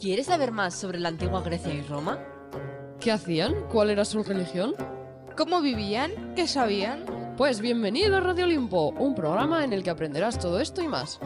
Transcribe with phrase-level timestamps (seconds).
[0.00, 2.18] ¿Quieres saber más sobre la antigua Grecia y Roma?
[3.00, 3.54] ¿Qué hacían?
[3.70, 4.72] ¿Cuál era su religión?
[5.36, 6.34] ¿Cómo vivían?
[6.34, 7.04] ¿Qué sabían?
[7.36, 11.20] Pues bienvenido a Radio Olimpo, un programa en el que aprenderás todo esto y más.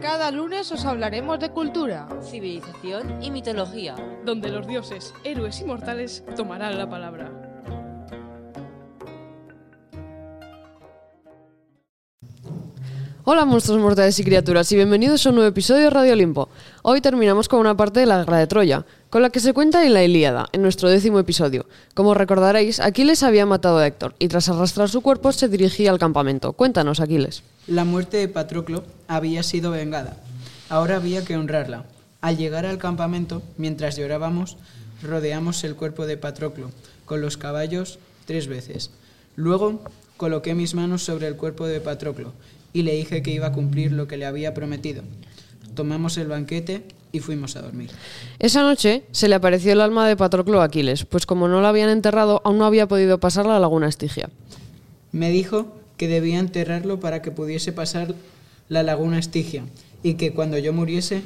[0.00, 3.94] Cada lunes os hablaremos de cultura, Civilización y mitología.
[4.24, 7.35] donde los dioses, héroes y mortales tomarán la palabra.
[13.28, 16.48] Hola monstruos mortales y criaturas y bienvenidos a un nuevo episodio de Radio Olimpo.
[16.82, 19.84] Hoy terminamos con una parte de la guerra de Troya, con la que se cuenta
[19.84, 21.66] en la Ilíada, en nuestro décimo episodio.
[21.94, 25.98] Como recordaréis, Aquiles había matado a Héctor y tras arrastrar su cuerpo se dirigía al
[25.98, 26.52] campamento.
[26.52, 27.42] Cuéntanos, Aquiles.
[27.66, 30.18] La muerte de Patroclo había sido vengada.
[30.68, 31.84] Ahora había que honrarla.
[32.20, 34.56] Al llegar al campamento, mientras llorábamos,
[35.02, 36.70] rodeamos el cuerpo de Patroclo
[37.04, 38.92] con los caballos tres veces.
[39.34, 39.80] Luego
[40.16, 42.32] coloqué mis manos sobre el cuerpo de Patroclo
[42.76, 45.02] y le dije que iba a cumplir lo que le había prometido.
[45.74, 47.90] Tomamos el banquete y fuimos a dormir.
[48.38, 51.70] Esa noche se le apareció el alma de Patroclo a Aquiles, pues como no la
[51.70, 54.28] habían enterrado, aún no había podido pasar la laguna Estigia.
[55.10, 58.14] Me dijo que debía enterrarlo para que pudiese pasar
[58.68, 59.64] la laguna Estigia
[60.02, 61.22] y que cuando yo muriese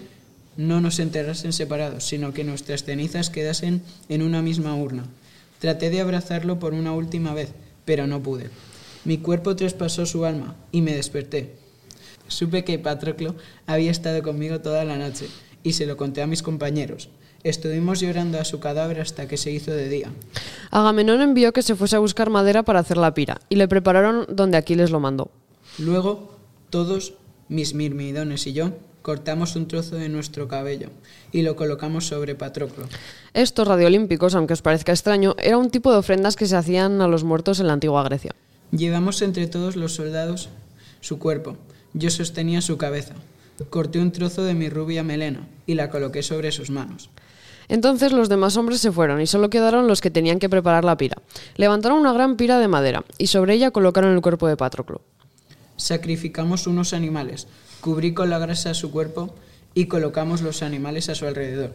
[0.57, 5.03] no nos enterrasen separados, sino que nuestras cenizas quedasen en una misma urna.
[5.59, 7.48] Traté de abrazarlo por una última vez,
[7.85, 8.51] pero no pude.
[9.05, 11.55] Mi cuerpo traspasó su alma y me desperté.
[12.29, 13.34] Supe que Patroclo
[13.67, 15.27] había estado conmigo toda la noche
[15.62, 17.09] y se lo conté a mis compañeros.
[17.42, 20.11] Estuvimos llorando a su cadáver hasta que se hizo de día.
[20.70, 24.27] Agamenón envió que se fuese a buscar madera para hacer la pira, y le prepararon
[24.29, 25.30] donde Aquiles lo mandó.
[25.79, 26.36] Luego,
[26.69, 27.14] todos,
[27.48, 30.91] mis mirmidones y yo, cortamos un trozo de nuestro cabello
[31.33, 32.85] y lo colocamos sobre Patroclo.
[33.33, 37.08] Estos radioolímpicos, aunque os parezca extraño, era un tipo de ofrendas que se hacían a
[37.08, 38.35] los muertos en la antigua Grecia.
[38.73, 40.48] Llevamos entre todos los soldados
[41.01, 41.57] su cuerpo.
[41.92, 43.14] Yo sostenía su cabeza.
[43.69, 47.11] Corté un trozo de mi rubia melena y la coloqué sobre sus manos.
[47.69, 50.97] Entonces los demás hombres se fueron y solo quedaron los que tenían que preparar la
[50.97, 51.23] pira.
[51.57, 55.03] Levantaron una gran pira de madera y sobre ella colocaron el cuerpo de Patroclo.
[55.77, 57.47] Sacrificamos unos animales,
[57.80, 59.35] cubrí con la grasa su cuerpo
[59.73, 61.75] y colocamos los animales a su alrededor.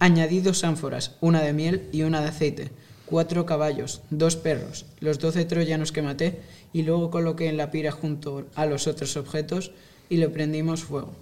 [0.00, 2.70] Añadí dos ánforas, una de miel y una de aceite,
[3.10, 6.40] cuatro caballos, dos perros, los doce troyanos que maté
[6.72, 9.72] y luego coloqué en la pira junto a los otros objetos
[10.08, 11.12] y le prendimos fuego.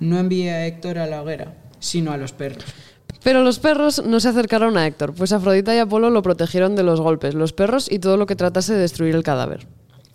[0.00, 2.64] No envié a Héctor a la hoguera, sino a los perros.
[3.22, 6.82] Pero los perros no se acercaron a Héctor, pues Afrodita y Apolo lo protegieron de
[6.82, 9.66] los golpes, los perros y todo lo que tratase de destruir el cadáver.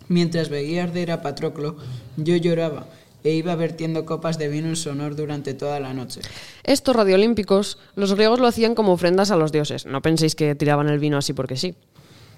[0.08, 1.76] Mientras veía arder a Patroclo,
[2.16, 2.86] yo lloraba
[3.24, 6.20] e iba vertiendo copas de vino en su honor durante toda la noche.
[6.62, 9.86] Estos radioolímpicos, los griegos lo hacían como ofrendas a los dioses.
[9.86, 11.74] No penséis que tiraban el vino así porque sí.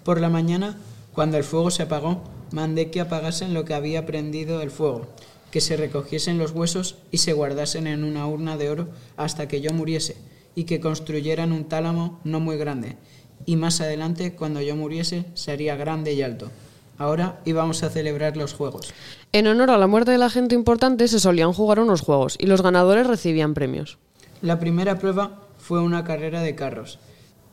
[0.05, 0.79] Por la mañana,
[1.13, 5.09] cuando el fuego se apagó, mandé que apagasen lo que había prendido el fuego,
[5.51, 9.61] que se recogiesen los huesos y se guardasen en una urna de oro hasta que
[9.61, 10.17] yo muriese,
[10.55, 12.97] y que construyeran un tálamo no muy grande,
[13.45, 16.51] y más adelante, cuando yo muriese, sería grande y alto.
[16.99, 18.93] Ahora íbamos a celebrar los juegos.
[19.33, 22.47] En honor a la muerte de la gente importante se solían jugar unos juegos y
[22.47, 23.99] los ganadores recibían premios.
[24.43, 26.99] La primera prueba fue una carrera de carros,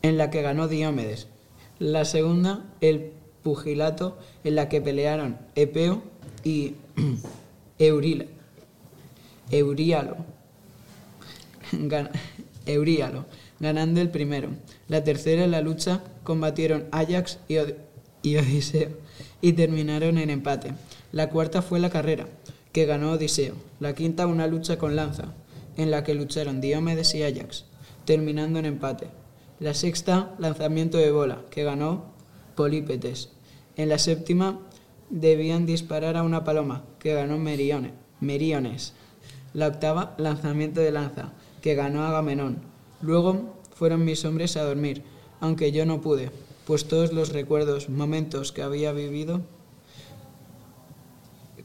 [0.01, 1.27] en la que ganó Diomedes.
[1.79, 3.11] La segunda, el
[3.41, 6.03] pugilato, en la que pelearon Epeo
[6.43, 6.75] y
[7.79, 8.25] Eurila,
[9.51, 10.17] Euríalo,
[11.71, 12.09] Gan-
[12.65, 13.25] Euríalo,
[13.59, 14.49] ganando el primero.
[14.87, 17.75] La tercera, en la lucha, combatieron Ajax y, Od-
[18.23, 18.89] y Odiseo
[19.41, 20.73] y terminaron en empate.
[21.11, 22.27] La cuarta fue la carrera,
[22.71, 23.53] que ganó Odiseo.
[23.79, 25.33] La quinta, una lucha con lanza,
[25.77, 27.65] en la que lucharon Diomedes y Ajax,
[28.05, 29.07] terminando en empate.
[29.59, 32.05] La sexta, lanzamiento de bola, que ganó
[32.55, 33.29] Polípetes.
[33.75, 34.59] En la séptima,
[35.09, 38.93] debían disparar a una paloma, que ganó Merione- Meriones.
[39.53, 42.57] La octava, lanzamiento de lanza, que ganó Agamenón.
[43.01, 45.03] Luego fueron mis hombres a dormir,
[45.39, 46.31] aunque yo no pude,
[46.65, 49.41] pues todos los recuerdos, momentos que había vivido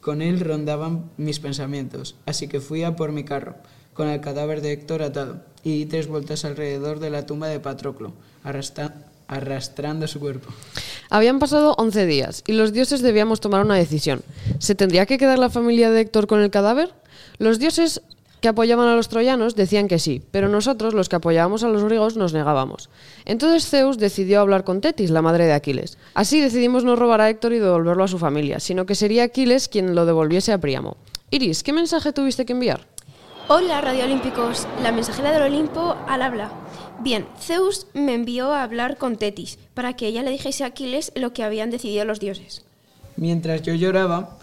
[0.01, 3.55] con él rondaban mis pensamientos, así que fui a por mi carro,
[3.93, 7.59] con el cadáver de Héctor atado, y di tres vueltas alrededor de la tumba de
[7.59, 8.13] Patroclo,
[8.45, 8.93] arrastra-
[9.27, 10.49] arrastrando su cuerpo.
[11.09, 14.21] Habían pasado 11 días y los dioses debíamos tomar una decisión.
[14.59, 16.93] ¿Se tendría que quedar la familia de Héctor con el cadáver?
[17.37, 18.01] Los dioses
[18.41, 21.83] que apoyaban a los troyanos decían que sí, pero nosotros, los que apoyábamos a los
[21.83, 22.89] griegos, nos negábamos.
[23.25, 25.97] Entonces Zeus decidió hablar con Tetis, la madre de Aquiles.
[26.13, 29.67] Así decidimos no robar a Héctor y devolverlo a su familia, sino que sería Aquiles
[29.67, 30.97] quien lo devolviese a Príamo.
[31.31, 32.87] Iris, ¿qué mensaje tuviste que enviar?
[33.47, 36.51] Hola, Radio Olímpicos, la mensajera del Olimpo al habla.
[37.01, 41.11] Bien, Zeus me envió a hablar con Tetis para que ella le dijese a Aquiles
[41.15, 42.63] lo que habían decidido los dioses.
[43.15, 44.37] Mientras yo lloraba,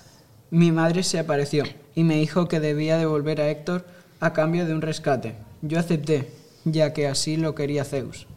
[0.50, 1.64] mi madre se apareció
[1.96, 3.84] y me dijo que debía devolver a Héctor
[4.20, 5.34] a cambio de un rescate.
[5.62, 6.30] Yo acepté,
[6.64, 8.28] ya que así lo quería Zeus.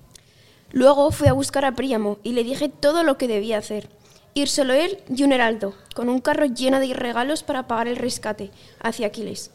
[0.72, 3.90] Luego fui a buscar a Príamo y le dije todo lo que debía hacer.
[4.34, 7.98] Ir solo él y un heraldo, con un carro lleno de regalos para pagar el
[7.98, 9.52] rescate hacia Aquiles.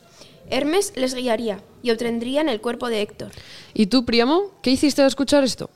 [0.50, 3.30] Hermes les guiaría y obtendrían el cuerpo de Héctor.
[3.72, 5.70] ¿Y tú, Príamo, qué hiciste al escuchar esto?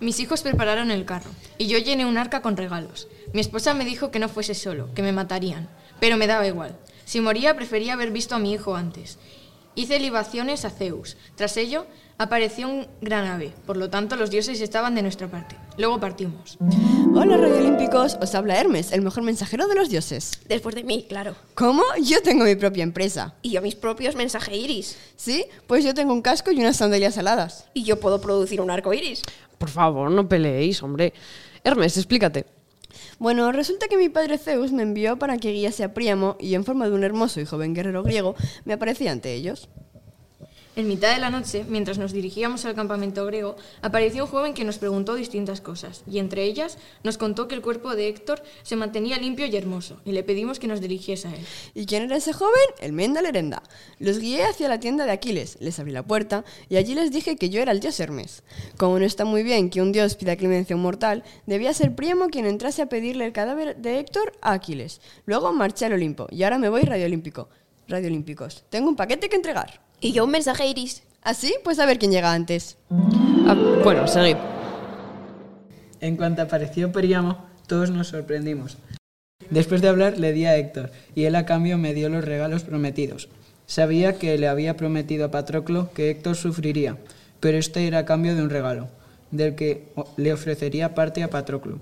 [0.00, 3.06] Mis hijos prepararon el carro y yo llené un arca con regalos.
[3.32, 5.68] Mi esposa me dijo que no fuese solo, que me matarían,
[6.00, 6.76] pero me daba igual.
[7.12, 9.18] Si moría prefería haber visto a mi hijo antes.
[9.74, 11.18] Hice libaciones a Zeus.
[11.34, 11.84] Tras ello,
[12.16, 15.54] apareció un gran ave, por lo tanto los dioses estaban de nuestra parte.
[15.76, 16.56] Luego partimos.
[17.14, 20.40] Hola Radio Olímpicos, os habla Hermes, el mejor mensajero de los dioses.
[20.48, 21.36] Después de mí, claro.
[21.54, 21.82] ¿Cómo?
[22.02, 23.34] Yo tengo mi propia empresa.
[23.42, 24.96] Y yo mis propios mensaje iris.
[25.14, 25.44] ¿Sí?
[25.66, 27.66] Pues yo tengo un casco y unas sandalias aladas.
[27.74, 29.20] Y yo puedo producir un arco iris.
[29.58, 31.12] Por favor, no peleéis, hombre.
[31.62, 32.46] Hermes, explícate.
[33.22, 36.64] Bueno, resulta que mi padre Zeus me envió para que guiase a Príamo y en
[36.64, 38.34] forma de un hermoso y joven guerrero griego
[38.64, 39.68] me aparecía ante ellos.
[40.74, 44.64] En mitad de la noche, mientras nos dirigíamos al campamento griego, apareció un joven que
[44.64, 48.76] nos preguntó distintas cosas, y entre ellas nos contó que el cuerpo de Héctor se
[48.76, 51.46] mantenía limpio y hermoso, y le pedimos que nos dirigiese a él.
[51.74, 52.54] ¿Y quién era ese joven?
[52.80, 53.62] El Menda Lerenda.
[53.98, 57.36] Los guié hacia la tienda de Aquiles, les abrí la puerta, y allí les dije
[57.36, 58.42] que yo era el dios Hermes.
[58.78, 61.94] Como no está muy bien que un dios pida clemencia a un mortal, debía ser
[61.94, 65.02] Príamo quien entrase a pedirle el cadáver de Héctor a Aquiles.
[65.26, 67.50] Luego marché al Olimpo, y ahora me voy Radio Olímpico.
[67.88, 68.64] Radio Olímpicos.
[68.70, 69.80] Tengo un paquete que entregar.
[70.00, 71.02] Y yo un mensaje iris.
[71.22, 71.54] ¿Así?
[71.62, 72.76] Pues a ver quién llega antes.
[72.90, 74.36] Ah, bueno, seguid.
[76.00, 78.76] En cuanto apareció Príamo, todos nos sorprendimos.
[79.50, 82.64] Después de hablar, le di a Héctor, y él a cambio me dio los regalos
[82.64, 83.28] prometidos.
[83.66, 86.96] Sabía que le había prometido a Patroclo que Héctor sufriría,
[87.38, 88.88] pero este era a cambio de un regalo,
[89.30, 91.78] del que le ofrecería parte a Patroclo.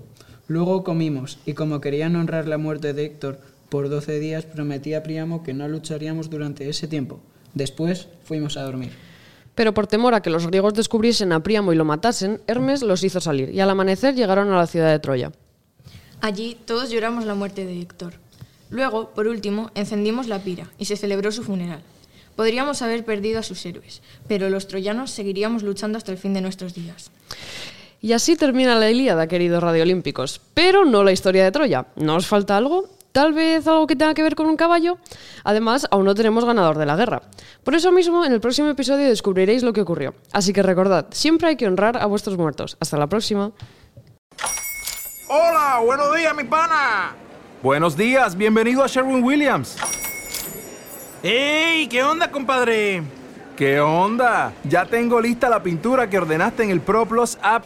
[0.47, 3.39] Luego comimos, y como querían honrar la muerte de Héctor,
[3.71, 7.21] por doce días prometí a Príamo que no lucharíamos durante ese tiempo.
[7.53, 8.91] Después fuimos a dormir.
[9.55, 13.01] Pero por temor a que los griegos descubriesen a Príamo y lo matasen, Hermes los
[13.05, 15.31] hizo salir, y al amanecer llegaron a la ciudad de Troya.
[16.19, 18.15] Allí todos lloramos la muerte de Héctor.
[18.69, 21.79] Luego, por último, encendimos la pira y se celebró su funeral.
[22.35, 26.41] Podríamos haber perdido a sus héroes, pero los troyanos seguiríamos luchando hasta el fin de
[26.41, 27.09] nuestros días.
[28.01, 30.41] Y así termina la Ilíada, queridos radioolímpicos.
[30.53, 31.87] Pero no la historia de Troya.
[31.95, 32.89] ¿No os falta algo?
[33.11, 34.97] ¿Tal vez algo que tenga que ver con un caballo?
[35.43, 37.21] Además, aún no tenemos ganador de la guerra.
[37.63, 40.13] Por eso mismo, en el próximo episodio descubriréis lo que ocurrió.
[40.31, 42.77] Así que recordad, siempre hay que honrar a vuestros muertos.
[42.79, 43.51] Hasta la próxima.
[45.27, 47.15] Hola, buenos días, mi pana.
[47.61, 49.77] Buenos días, bienvenido a Sherwin Williams.
[51.21, 51.87] ¡Ey!
[51.87, 53.03] ¿Qué onda, compadre?
[53.55, 54.53] ¿Qué onda?
[54.63, 57.65] Ya tengo lista la pintura que ordenaste en el ProPlus app.